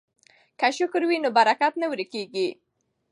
که 0.59 0.67
شکر 0.77 1.01
وي 1.07 1.17
نو 1.23 1.29
برکت 1.37 1.73
نه 1.81 1.87
ورکیږي. 1.91 2.47